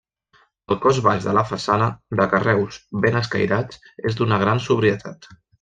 [0.75, 1.89] El cos baix de la façana,
[2.21, 5.35] de carreus ben escairats, és d'una gran sobrietat.